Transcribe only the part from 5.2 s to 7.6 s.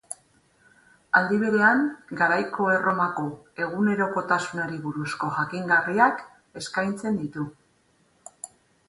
jakingarriak eskaintzen ditu.